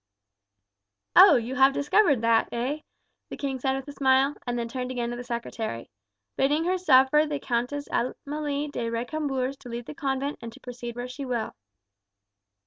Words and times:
"Oh! 1.15 1.35
you 1.35 1.53
have 1.57 1.73
discovered 1.73 2.21
that, 2.21 2.49
eh?" 2.51 2.79
the 3.29 3.37
king 3.37 3.59
said 3.59 3.75
with 3.75 3.87
a 3.87 3.91
smile; 3.91 4.33
and 4.47 4.57
then 4.57 4.67
turned 4.67 4.89
again 4.89 5.11
to 5.11 5.15
the 5.15 5.23
secretary 5.23 5.91
"bidding 6.37 6.63
her 6.63 6.79
suffer 6.79 7.27
the 7.27 7.39
Countess 7.39 7.87
Amelie 7.91 8.67
de 8.69 8.89
Recambours 8.89 9.57
to 9.57 9.69
leave 9.69 9.85
the 9.85 9.93
convent 9.93 10.39
and 10.41 10.51
to 10.53 10.59
proceed 10.59 10.95
where 10.95 11.07
she 11.07 11.23
will." 11.23 11.53